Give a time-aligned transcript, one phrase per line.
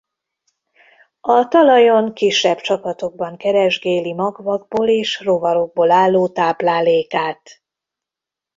[1.21, 7.61] A talajon kisebb csapatokban keresgéli magvakból és rovarokból álló táplálékát.